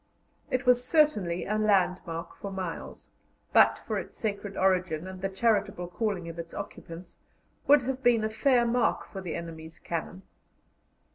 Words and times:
It 0.49 0.65
was 0.65 0.83
certainly 0.83 1.45
a 1.45 1.59
landmark 1.59 2.35
for 2.35 2.51
miles, 2.51 3.09
and, 3.49 3.53
but 3.53 3.79
for 3.85 3.99
its 3.99 4.17
sacred 4.17 4.57
origin 4.57 5.05
and 5.05 5.21
the 5.21 5.29
charitable 5.29 5.89
calling 5.89 6.27
of 6.27 6.39
its 6.39 6.55
occupants, 6.55 7.19
would 7.67 7.83
have 7.83 8.01
been 8.01 8.23
a 8.23 8.29
fair 8.31 8.65
mark 8.65 9.05
for 9.11 9.21
the 9.21 9.35
enemy's 9.35 9.77
cannon. 9.77 10.23